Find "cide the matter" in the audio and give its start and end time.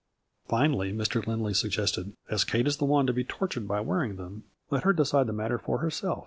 5.05-5.59